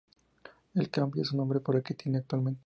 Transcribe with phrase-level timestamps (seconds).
[0.73, 2.59] El cambia su nombre por el que tiene actualmente.